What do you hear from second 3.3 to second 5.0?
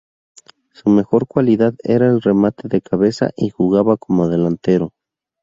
y jugaba como delantero.